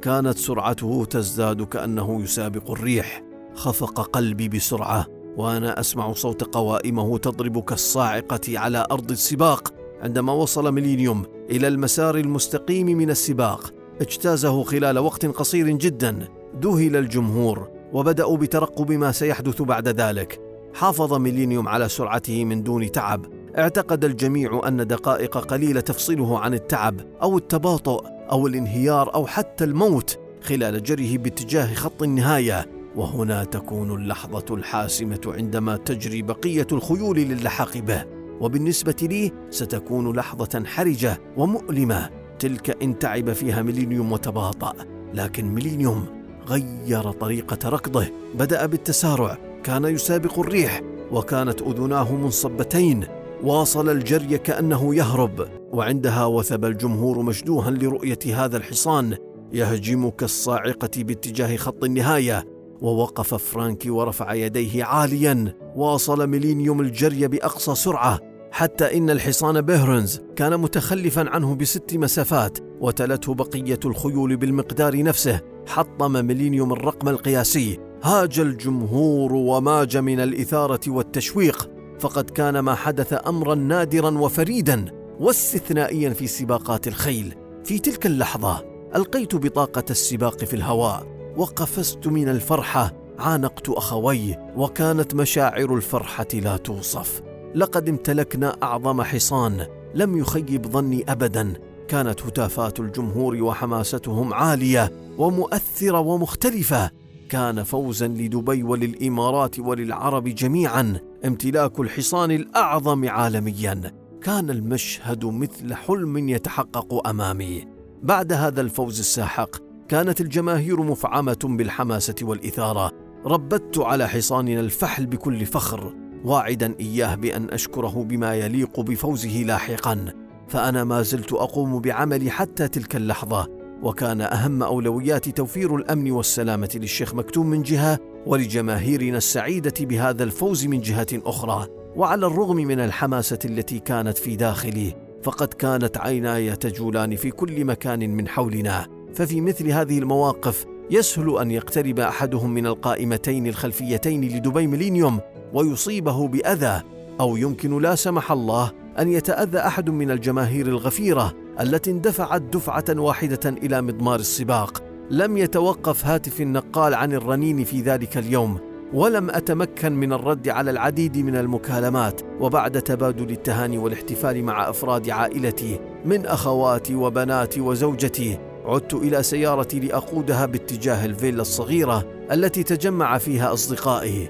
كانت 0.03 0.39
سرعته 0.39 1.05
تزداد 1.05 1.63
كأنه 1.63 2.23
يسابق 2.23 2.71
الريح. 2.71 3.23
خفق 3.55 4.01
قلبي 4.01 4.49
بسرعة 4.49 5.07
وأنا 5.37 5.81
أسمع 5.81 6.13
صوت 6.13 6.55
قوائمه 6.55 7.19
تضرب 7.19 7.63
كالصاعقة 7.63 8.59
على 8.59 8.87
أرض 8.91 9.11
السباق. 9.11 9.75
عندما 10.03 10.33
وصل 10.33 10.73
ميلينيوم 10.73 11.23
إلى 11.51 11.69
المسار 11.69 12.17
المستقيم 12.17 12.87
من 12.87 13.11
السباق 13.11 13.73
اجتازه 14.01 14.63
خلال 14.63 14.99
وقت 14.99 15.27
قصير 15.27 15.69
جدا. 15.69 16.29
ذهل 16.63 16.97
الجمهور 16.97 17.71
وبدأوا 17.93 18.37
بترقب 18.37 18.93
ما 18.93 19.13
سيحدث 19.13 19.63
بعد 19.63 19.89
ذلك. 19.89 20.41
حافظ 20.75 21.15
ميلينيوم 21.15 21.69
على 21.69 21.89
سرعته 21.89 22.45
من 22.45 22.63
دون 22.63 22.93
تعب. 22.93 23.40
اعتقد 23.59 24.05
الجميع 24.05 24.61
أن 24.69 24.87
دقائق 24.87 25.39
قليلة 25.39 25.81
تفصله 25.81 26.39
عن 26.39 26.55
التعب 26.55 27.01
أو 27.23 27.39
التباطؤ 27.39 28.07
أو 28.07 28.47
الانهيار 28.47 29.15
أو 29.15 29.27
حتى 29.27 29.65
الموت 29.65 30.19
خلال 30.43 30.83
جره 30.83 31.17
باتجاه 31.17 31.75
خط 31.75 32.03
النهاية. 32.03 32.67
وهنا 32.97 33.45
تكون 33.45 33.95
اللحظة 33.95 34.45
الحاسمة 34.55 35.21
عندما 35.27 35.77
تجري 35.77 36.23
بقية 36.23 36.67
الخيول 36.73 37.19
للحاق 37.19 37.79
به. 37.79 38.05
وبالنسبة 38.41 38.97
لي 39.03 39.33
ستكون 39.51 40.17
لحظة 40.17 40.65
حرجة 40.65 41.21
ومؤلمة. 41.37 42.11
تلك 42.39 42.83
إن 42.83 42.99
تعب 42.99 43.33
فيها 43.33 43.63
ميلينيوم 43.63 44.13
وتباطأ. 44.13 44.73
لكن 45.15 45.55
ميلينيوم 45.55 46.07
غير 46.49 47.11
طريقة 47.13 47.69
ركضه. 47.69 48.07
بدأ 48.35 48.67
بالتسارع. 48.67 49.39
كان 49.65 49.85
يسابق 49.85 50.39
الريح. 50.39 50.81
وكانت 51.13 51.63
أذناه 51.63 52.15
منصبتين. 52.15 53.20
واصل 53.43 53.89
الجري 53.89 54.39
كأنه 54.39 54.95
يهرب 54.95 55.49
وعندها 55.73 56.25
وثب 56.25 56.65
الجمهور 56.65 57.23
مشدوها 57.23 57.71
لرؤية 57.71 58.19
هذا 58.35 58.57
الحصان 58.57 59.17
يهجم 59.53 60.09
كالصاعقة 60.09 60.91
باتجاه 60.97 61.57
خط 61.57 61.85
النهاية 61.85 62.45
ووقف 62.81 63.35
فرانكي 63.35 63.91
ورفع 63.91 64.35
يديه 64.35 64.85
عاليا 64.85 65.55
واصل 65.77 66.27
ميلينيوم 66.27 66.81
الجري 66.81 67.29
بأقصى 67.29 67.75
سرعة 67.75 68.21
حتى 68.53 68.97
إن 68.97 69.11
الحصان 69.11 69.61
بيهرنز 69.61 70.21
كان 70.37 70.61
متخلفا 70.61 71.31
عنه 71.31 71.55
بست 71.55 71.95
مسافات 71.95 72.59
وتلته 72.81 73.35
بقية 73.35 73.81
الخيول 73.85 74.37
بالمقدار 74.37 75.03
نفسه 75.03 75.41
حطم 75.67 76.27
ميلينيوم 76.27 76.73
الرقم 76.73 77.09
القياسي. 77.09 77.79
هاج 78.03 78.41
الجمهور 78.41 79.35
وماج 79.35 79.97
من 79.97 80.21
الإثارة 80.21 80.81
والتشويق 80.89 81.70
فقد 82.01 82.31
كان 82.31 82.59
ما 82.59 82.75
حدث 82.75 83.29
أمرا 83.29 83.55
نادرا 83.55 84.19
وفريدا 84.19 84.85
واستثنائيا 85.21 86.11
في 86.11 86.27
سباقات 86.27 86.89
الخيل. 86.89 87.35
في 87.65 87.79
تلك 87.79 88.07
اللحظة 88.07 88.65
ألقيت 88.97 89.35
بطاقة 89.35 89.85
السباق 89.91 90.45
في 90.45 90.55
الهواء 90.55 91.07
وقفزت 91.37 92.07
من 92.07 92.29
الفرحة 92.29 92.93
عانقت 93.19 93.69
أخوي 93.69 94.37
وكانت 94.57 95.15
مشاعر 95.15 95.75
الفرحة 95.75 96.27
لا 96.35 96.57
توصف. 96.57 97.23
لقد 97.55 97.89
امتلكنا 97.89 98.57
أعظم 98.63 99.03
حصان 99.03 99.67
لم 99.95 100.19
يخيب 100.19 100.67
ظني 100.67 101.05
ابدا. 101.09 101.53
كانت 101.89 102.23
هتافات 102.23 102.81
الجمهور 102.81 103.43
وحماستهم 103.43 104.35
عالية 104.35 104.93
ومؤثرة 105.19 106.01
ومختلفة. 106.01 106.91
كان 107.29 107.63
فوزا 107.63 108.09
لدبي 108.09 108.63
وللإمارات 108.63 109.59
وللعرب 109.59 110.25
جميعا. 110.25 111.10
امتلاك 111.27 111.81
الحصان 111.81 112.31
الأعظم 112.31 113.09
عالميا. 113.09 113.81
كان 114.23 114.51
المشهد 114.51 115.25
مثل 115.25 115.75
حلم 115.75 116.29
يتحقق 116.29 117.09
أمامي. 117.09 117.65
بعد 118.03 118.33
هذا 118.33 118.61
الفوز 118.61 118.99
الساحق 118.99 119.57
كانت 119.89 120.21
الجماهير 120.21 120.83
مفعمة 120.83 121.39
بالحماسة 121.45 122.15
والإثارة. 122.23 122.91
ربت 123.27 123.79
على 123.79 124.09
حصاننا 124.09 124.61
الفحل 124.61 125.07
بكل 125.07 125.47
فخر. 125.47 125.95
واعدا 126.25 126.75
إياه 126.81 127.15
بأن 127.15 127.51
أشكره 127.51 128.05
بما 128.09 128.35
يليق 128.35 128.81
بفوزه 128.81 129.43
لاحقا. 129.43 130.05
فأنا 130.49 130.85
ما 130.85 131.03
زلت 131.03 131.33
أقوم 131.33 131.81
بعملي 131.81 132.31
حتى 132.31 132.69
تلك 132.69 132.97
اللحظة. 132.97 133.61
وكان 133.83 134.21
أهم 134.21 134.63
أولويات 134.63 135.29
توفير 135.29 135.77
الأمن 135.77 136.11
والسلامة 136.11 136.71
للشيخ 136.75 137.15
مكتوم 137.15 137.47
من 137.47 137.63
جهة 137.63 137.99
ولجماهيرنا 138.27 139.17
السعيدة 139.17 139.75
بهذا 139.81 140.25
الفوز 140.25 140.67
من 140.67 140.81
جهة 140.81 141.07
أخرى 141.13 141.67
وعلى 141.97 142.27
الرغم 142.27 142.57
من 142.57 142.81
الحماسة 142.81 143.39
التي 143.45 143.79
كانت 143.79 144.19
في 144.19 144.37
داخلي 144.37 144.95
فقد 145.23 145.49
كانت 145.55 145.99
عيناي 145.99 146.57
تجولان 146.57 147.17
في 147.17 147.31
كل 147.31 147.65
مكان 147.65 148.11
من 148.11 148.29
حولنا. 148.29 148.87
ففي 149.15 149.41
مثل 149.41 149.69
هذه 149.69 149.99
المواقف 149.99 150.67
يسهل 150.91 151.39
أن 151.39 151.51
يقترب 151.51 152.01
أحدهم 152.01 152.55
من 152.55 152.67
القائمتين 152.67 153.47
الخلفيتين 153.47 154.25
لدبي 154.25 154.67
ميلينيوم 154.67 155.21
ويصيبه 155.53 156.29
بأذى 156.29 156.83
أو 157.21 157.37
يمكن 157.37 157.83
لا 157.83 157.95
سمح 157.95 158.33
الله 158.33 158.73
أن 158.99 159.09
يتأذى 159.09 159.59
أحد 159.59 159.91
من 159.91 160.11
الجماهير 160.11 160.67
الغفيرة 160.67 161.35
التي 161.61 161.91
اندفعت 161.91 162.43
دفعة 162.43 162.85
واحدة 162.89 163.51
إلى 163.51 163.83
مضمار 163.83 164.21
السباق. 164.21 164.90
لم 165.11 165.37
يتوقف 165.37 166.07
هاتف 166.07 166.41
النقال 166.41 166.95
عن 166.95 167.13
الرنين 167.13 167.65
في 167.65 167.81
ذلك 167.81 168.19
اليوم 168.19 168.59
ولم 168.93 169.31
أتمكن 169.31 169.93
من 169.93 170.13
الرد 170.13 170.49
على 170.49 170.71
العديد 170.71 171.19
من 171.19 171.37
المكالمات 171.37 172.21
وبعد 172.41 172.83
تبادل 172.83 173.31
التهاني 173.31 173.79
والاحتفال 173.79 174.45
مع 174.45 174.71
أفراد 174.71 175.11
عائلتي 175.11 175.81
من 176.05 176.27
أخواتي 176.27 176.95
وبناتي 176.95 177.61
وزوجتي 177.61 178.39
عدت 178.65 178.95
إلى 178.95 179.23
سيارتي 179.23 179.81
لأقودها 179.81 180.47
باتجاه 180.47 181.05
الفيلا 181.05 181.43
الصغيرة 181.43 182.05
التي 182.33 182.63
تجمع 182.63 183.19
فيها 183.19 183.53
أصدقائي. 183.53 184.29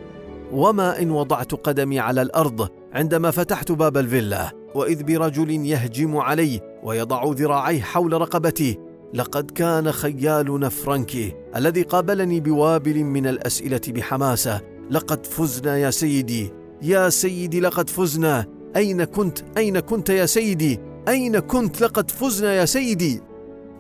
وما 0.53 1.03
إن 1.03 1.11
وضعت 1.11 1.55
قدمي 1.55 2.01
على 2.01 2.23
الأرض 2.23 2.69
عندما 2.93 3.31
فتحت 3.31 3.73
باب 3.73 3.97
الفيلا 3.97 4.51
وإذ 4.75 5.03
برجل 5.03 5.51
يهجم 5.51 6.17
علي 6.17 6.61
ويضع 6.83 7.25
ذراعيه 7.25 7.81
حول 7.81 8.13
رقبتي 8.13 8.90
لقد 9.15 9.51
كان 9.51 9.93
خيالنا 9.93 10.69
فرانكي 10.69 11.35
الذي 11.57 11.83
قابلني 11.83 12.41
بوابل 12.41 13.05
من 13.05 13.27
الأسئلة 13.27 13.81
بحماسة. 13.89 14.61
لقد 14.91 15.27
فزنا 15.27 15.77
يا 15.77 15.91
سيدي. 15.91 16.53
يا 16.83 17.09
سيدي 17.09 17.61
لقد 17.61 17.91
فزنا. 17.91 18.47
أين 18.77 19.05
كنت؟ 19.05 19.39
أين 19.57 19.81
كنت 19.81 20.11
يا 20.11 20.27
سيدي؟ 20.27 20.81
أين 21.09 21.39
كنت؟ 21.39 21.81
لقد 21.81 22.11
فزنا 22.11 22.55
يا 22.55 22.65
سيدي. 22.65 23.21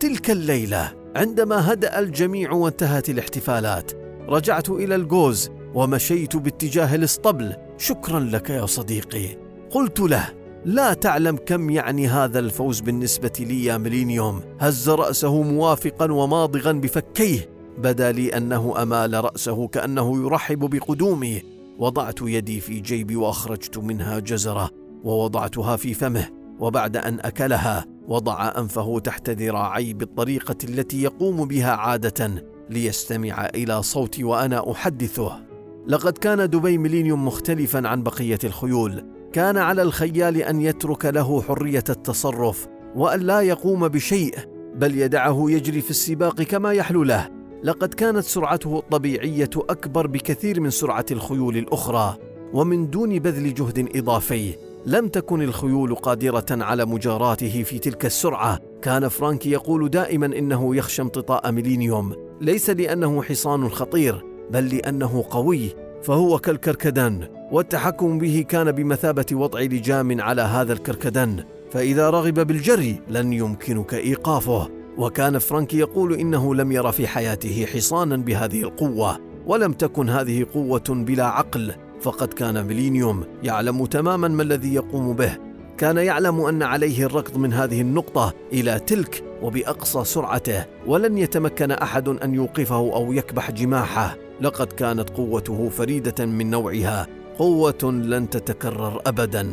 تلك 0.00 0.30
الليلة 0.30 0.92
عندما 1.16 1.72
هدأ 1.72 1.98
الجميع 1.98 2.52
وانتهت 2.52 3.10
الاحتفالات 3.10 3.92
رجعت 4.28 4.70
إلى 4.70 4.94
الجوز 4.94 5.50
ومشيت 5.74 6.36
باتجاه 6.36 6.94
الاسطبل. 6.94 7.54
شكرا 7.78 8.20
لك 8.20 8.50
يا 8.50 8.66
صديقي. 8.66 9.36
قلت 9.70 10.00
له 10.00 10.28
لا 10.64 10.94
تعلم 10.94 11.36
كم 11.36 11.70
يعني 11.70 12.08
هذا 12.08 12.38
الفوز 12.38 12.80
بالنسبة 12.80 13.32
لي 13.40 13.64
يا 13.64 13.76
ميلينيوم. 13.76 14.40
هز 14.60 14.88
رأسه 14.88 15.42
موافقا 15.42 16.12
وماضغا 16.12 16.72
بفكيه 16.72 17.50
بدا 17.78 18.12
لي 18.12 18.36
أنه 18.36 18.82
أمال 18.82 19.24
رأسه 19.24 19.68
كأنه 19.68 20.26
يرحب 20.26 20.58
بقدومي. 20.58 21.42
وضعت 21.78 22.18
يدي 22.22 22.60
في 22.60 22.80
جيبي 22.80 23.16
وأخرجت 23.16 23.78
منها 23.78 24.18
جزرة 24.18 24.70
ووضعتها 25.04 25.76
في 25.76 25.94
فمه. 25.94 26.28
وبعد 26.58 26.96
أن 26.96 27.20
أكلها 27.20 27.86
وضع 28.08 28.52
أنفه 28.58 28.98
تحت 28.98 29.30
ذراعي 29.30 29.92
بالطريقة 29.92 30.56
التي 30.64 31.02
يقوم 31.02 31.44
بها 31.44 31.70
عادة 31.70 32.44
ليستمع 32.70 33.46
إلى 33.54 33.82
صوتي 33.82 34.24
وأنا 34.24 34.70
أحدثه. 34.70 35.40
لقد 35.86 36.18
كان 36.18 36.50
دبي 36.50 36.78
ميلينيوم 36.78 37.26
مختلفا 37.26 37.88
عن 37.88 38.02
بقية 38.02 38.38
الخيول. 38.44 39.19
كان 39.32 39.56
على 39.56 39.82
الخيال 39.82 40.36
أن 40.36 40.60
يترك 40.60 41.04
له 41.04 41.42
حرية 41.42 41.84
التصرف 41.88 42.66
وأن 42.94 43.20
لا 43.20 43.40
يقوم 43.40 43.88
بشيء 43.88 44.34
بل 44.74 44.98
يدعه 44.98 45.50
يجري 45.50 45.80
في 45.80 45.90
السباق 45.90 46.42
كما 46.42 46.72
يحلو 46.72 47.02
له. 47.02 47.28
لقد 47.64 47.94
كانت 47.94 48.24
سرعته 48.24 48.78
الطبيعية 48.78 49.50
أكبر 49.56 50.06
بكثير 50.06 50.60
من 50.60 50.70
سرعة 50.70 51.04
الخيول 51.10 51.56
الأخرى 51.56 52.16
ومن 52.52 52.90
دون 52.90 53.18
بذل 53.18 53.54
جهد 53.54 53.96
إضافي. 53.96 54.54
لم 54.86 55.08
تكن 55.08 55.42
الخيول 55.42 55.94
قادرة 55.94 56.46
على 56.50 56.84
مجاراته 56.84 57.62
في 57.62 57.78
تلك 57.78 58.06
السرعة. 58.06 58.58
كان 58.82 59.08
فرانكي 59.08 59.50
يقول 59.50 59.90
دائما 59.90 60.26
إنه 60.26 60.76
يخشى 60.76 61.02
امتطاء 61.02 61.52
ميلينيوم. 61.52 62.12
ليس 62.40 62.70
لأنه 62.70 63.22
حصان 63.22 63.68
خطير 63.68 64.24
بل 64.50 64.76
لأنه 64.76 65.24
قوي 65.30 65.70
فهو 66.02 66.38
كالكركدن 66.38 67.39
والتحكم 67.50 68.18
به 68.18 68.44
كان 68.48 68.72
بمثابة 68.72 69.26
وضع 69.32 69.60
لجام 69.60 70.20
على 70.20 70.42
هذا 70.42 70.72
الكركدن 70.72 71.44
فإذا 71.70 72.10
رغب 72.10 72.34
بالجري 72.46 73.00
لن 73.08 73.32
يمكنك 73.32 73.94
إيقافه. 73.94 74.68
وكان 74.98 75.38
فرانكي 75.38 75.78
يقول 75.78 76.12
إنه 76.12 76.54
لم 76.54 76.72
ير 76.72 76.92
في 76.92 77.06
حياته 77.06 77.66
حصانا 77.66 78.16
بهذه 78.16 78.62
القوة 78.62 79.18
ولم 79.46 79.72
تكن 79.72 80.08
هذه 80.08 80.46
قوة 80.54 80.84
بلا 80.88 81.24
عقل. 81.24 81.72
فقد 82.00 82.28
كان 82.28 82.66
ميلينيوم 82.66 83.24
يعلم 83.42 83.86
تماما 83.86 84.28
ما 84.28 84.42
الذي 84.42 84.74
يقوم 84.74 85.12
به. 85.12 85.36
كان 85.78 85.96
يعلم 85.96 86.40
أن 86.40 86.62
عليه 86.62 87.06
الركض 87.06 87.36
من 87.36 87.52
هذه 87.52 87.80
النقطة 87.80 88.32
إلى 88.52 88.78
تلك 88.78 89.24
وبأقصى 89.42 90.04
سرعته 90.04 90.64
ولن 90.86 91.18
يتمكن 91.18 91.70
أحد 91.70 92.08
أن 92.08 92.34
يوقفه 92.34 92.76
أو 92.76 93.12
يكبح 93.12 93.50
جماحه. 93.50 94.16
لقد 94.40 94.66
كانت 94.66 95.10
قوته 95.10 95.68
فريدة 95.68 96.26
من 96.26 96.50
نوعها. 96.50 97.06
قوة 97.40 97.92
لن 97.92 98.30
تتكرر 98.30 99.00
ابدا. 99.06 99.48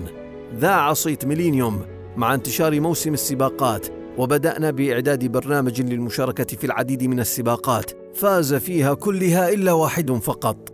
ذاع 0.55 0.93
صيت 0.93 1.25
ميلينيوم 1.25 1.81
مع 2.17 2.33
انتشار 2.33 2.79
موسم 2.79 3.13
السباقات 3.13 3.87
وبدأنا 4.17 4.71
بإعداد 4.71 5.25
برنامج 5.25 5.81
للمشاركة 5.81 6.57
في 6.57 6.63
العديد 6.63 7.03
من 7.03 7.19
السباقات. 7.19 7.91
فاز 8.15 8.53
فيها 8.53 8.93
كلها 8.93 9.49
إلا 9.49 9.71
واحد 9.71 10.11
فقط. 10.11 10.73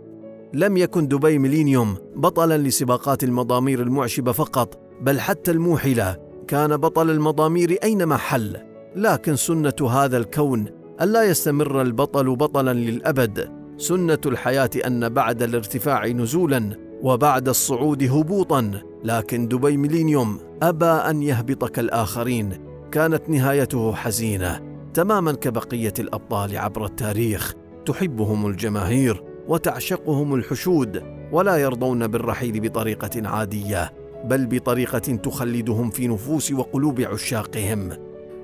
لم 0.54 0.76
يكن 0.76 1.08
دبي 1.08 1.38
ميلينيوم 1.38 1.96
بطلا 2.16 2.58
لسباقات 2.58 3.24
المضامير 3.24 3.82
المعشبة 3.82 4.32
فقط 4.32 4.78
بل 5.00 5.20
حتى 5.20 5.50
الموحلة 5.50 6.16
كان 6.48 6.76
بطل 6.76 7.10
المضامير 7.10 7.78
أينما 7.82 8.16
حل. 8.16 8.56
لكن 8.96 9.36
سنة 9.36 9.88
هذا 9.90 10.16
الكون 10.16 10.66
ألا 11.00 11.22
يستمر 11.22 11.82
البطل 11.82 12.36
بطلا 12.36 12.72
للأبد. 12.72 13.64
سنة 13.76 14.20
الحياة 14.26 14.70
أن 14.86 15.08
بعد 15.08 15.42
الارتفاع 15.42 16.06
نزولا 16.06 16.83
وبعد 17.04 17.48
الصعود 17.48 18.02
هبوطا 18.02 18.80
لكن 19.04 19.48
دبي 19.48 19.76
ميلينيوم 19.76 20.38
أبى 20.62 20.84
أن 20.86 21.22
يهبط 21.22 21.64
كالاخرين 21.64 22.50
كانت 22.92 23.28
نهايته 23.28 23.94
حزينة 23.94 24.60
تماما 24.94 25.32
كبقية 25.32 25.92
الأبطال 25.98 26.58
عبر 26.58 26.84
التاريخ. 26.84 27.54
تحبهم 27.86 28.46
الجماهير 28.46 29.24
وتعشقهم 29.48 30.34
الحشود 30.34 31.02
ولا 31.32 31.56
يرضون 31.56 32.06
بالرحيل 32.06 32.60
بطريقة 32.60 33.28
عادية 33.28 33.92
بل 34.24 34.46
بطريقة 34.46 34.98
تخلدهم 34.98 35.90
في 35.90 36.08
نفوس 36.08 36.52
وقلوب 36.52 37.00
عشاقهم. 37.00 37.88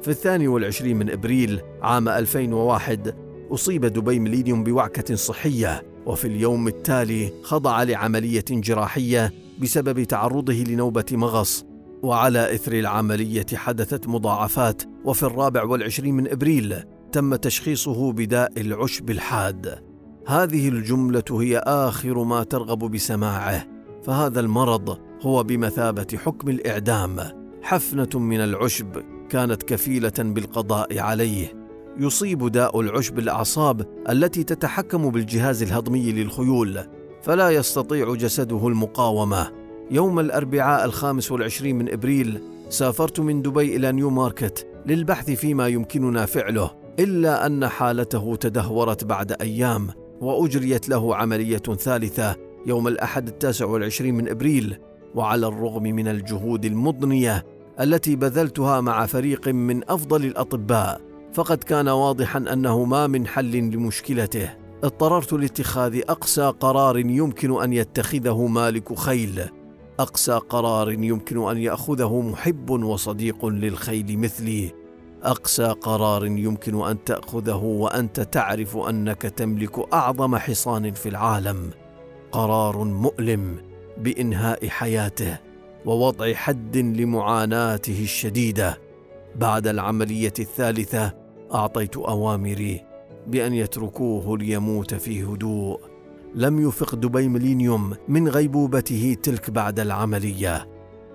في 0.03 0.09
الثاني 0.09 0.49
والعشرين 0.49 0.97
من 0.97 1.11
إبريل 1.11 1.61
عام 1.83 2.09
2001 2.09 3.15
أصيب 3.51 3.87
دبي 3.87 4.19
ميلينيوم 4.19 4.65
بوعكة 4.65 5.15
صحية. 5.15 5.90
وفي 6.07 6.27
اليوم 6.27 6.69
التالي 6.69 7.33
خضع 7.43 7.83
لعملية 7.83 8.45
جراحية 8.51 9.33
بسبب 9.63 10.03
تعرضه 10.03 10.55
لنوبة 10.55 11.05
مغص 11.13 11.65
وعلى 12.03 12.55
إثر 12.55 12.73
العملية 12.73 13.47
حدثت 13.55 14.09
مضاعفات 14.09 14.83
وفي 15.05 15.23
الرابع 15.23 15.65
والعشرين 15.65 16.15
من 16.15 16.29
إبريل 16.29 16.77
تم 17.13 17.35
تشخيصه 17.35 18.13
بداء 18.13 18.53
العشب 18.61 19.11
الحاد. 19.11 19.79
هذه 20.27 20.69
الجملة 20.69 21.25
هي 21.31 21.59
آخر 21.59 22.25
ما 22.25 22.43
ترغب 22.43 22.91
بسماعه 22.91 23.67
فهذا 24.03 24.41
المرض 24.41 24.99
هو 25.23 25.43
بمثابة 25.43 26.07
حكم 26.17 26.49
الإعدام. 26.49 27.21
حفنة 27.63 28.09
من 28.15 28.41
العشب 28.41 29.03
كانت 29.29 29.63
كفيلة 29.63 30.13
بالقضاء 30.19 30.99
عليه. 30.99 31.60
يصيب 31.99 32.49
داء 32.49 32.81
العشب 32.81 33.19
الأعصاب 33.19 33.87
التي 34.11 34.45
تتحكم 34.45 35.11
بالجهاز 35.11 35.63
الهضمي 35.63 36.13
للخيول 36.13 36.81
فلا 37.23 37.51
يستطيع 37.51 38.15
جسده 38.15 38.69
المقاومة. 38.69 39.51
يوم 39.91 40.21
الأربعاء 40.21 40.85
الخامس 40.85 41.33
والعشرين 41.33 41.79
من 41.79 41.93
إبريل 41.93 42.41
سافرت 42.69 43.21
من 43.21 43.43
دبي 43.43 43.77
إلى 43.77 43.93
نيو 43.93 44.11
ماركت 44.11 44.67
للبحث 44.87 45.31
فيما 45.31 45.69
يمكننا 45.69 46.27
فعله 46.27 46.71
إلا 46.99 47.47
أن 47.47 47.69
حالته 47.69 48.37
تدهورت 48.37 49.05
بعد 49.05 49.33
أيام 49.33 49.89
وأجريت 50.21 50.89
له 50.89 51.17
عملية 51.17 51.57
ثالثة 51.59 52.37
يوم 52.67 52.89
الأحد 52.89 53.29
التاسع 53.29 53.67
والعشرين 53.67 54.15
من 54.15 54.29
إبريل. 54.29 54.79
وعلى 55.15 55.47
الرغم 55.47 55.83
من 55.83 56.09
الجهود 56.09 56.65
المضنية 56.65 57.47
التي 57.81 58.17
بذلتها 58.17 58.81
مع 58.81 59.07
فريق 59.07 59.49
من 59.49 59.91
أفضل 59.91 60.25
الأطباء 60.25 61.10
فقد 61.33 61.59
كان 61.59 61.89
واضحا 61.89 62.39
أنه 62.39 62.85
ما 62.85 63.07
من 63.07 63.27
حل 63.27 63.57
لمشكلته. 63.57 64.51
اضطررت 64.85 65.33
لاتخاذ 65.33 66.01
أقسى 66.09 66.53
قرار 66.61 66.99
يمكن 66.99 67.63
أن 67.63 67.73
يتخذه 67.73 68.47
مالك 68.47 68.99
خيل. 68.99 69.45
اقسى 69.99 70.33
قرار 70.33 70.93
يمكن 70.93 71.49
أن 71.49 71.59
يأخذه 71.59 72.21
محب 72.21 72.71
وصديق 72.71 73.47
للخيل 73.47 74.19
مثلي. 74.19 74.73
اقسى 75.23 75.65
قرار 75.65 76.27
يمكن 76.27 76.85
أن 76.87 77.05
تأخذه 77.05 77.57
وأنت 77.57 78.21
تعرف 78.21 78.77
أنك 78.77 79.23
تملك 79.23 79.93
أعظم 79.93 80.37
حصان 80.37 80.93
في 80.93 81.09
العالم. 81.09 81.71
قرار 82.33 82.85
مؤلم 82.85 83.57
بإنهاء 83.99 84.69
حياته 84.69 85.39
ووضع 85.87 86.35
حد 86.35 86.77
لمعاناته 86.77 88.03
الشديدة. 88.03 88.79
بعد 89.37 89.67
العملية 89.67 90.33
الثالثة 90.39 91.20
أعطيت 91.55 91.97
أوامري 91.97 92.85
بأن 93.27 93.55
يتركوه 93.55 94.39
ليموت 94.39 94.95
في 94.95 95.25
هدوء. 95.25 95.81
لم 96.35 96.69
يفق 96.69 96.95
دبي 96.95 97.29
ميلينيوم 97.29 97.95
من 98.09 98.29
غيبوبته 98.29 99.17
تلك 99.23 99.51
بعد 99.51 99.81
العملية. 99.81 100.69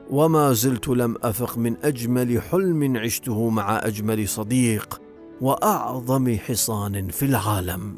وما 0.10 0.54
زلت 0.54 0.88
لم 0.88 1.16
أفق 1.24 1.58
من 1.58 1.76
أجمل 1.84 2.42
حلم 2.42 2.98
عشته 2.98 3.50
مع 3.50 3.80
أجمل 3.84 4.28
صديق 4.28 5.02
وأعظم 5.42 6.38
حصان 6.38 7.08
في 7.08 7.26
العالم. 7.26 7.98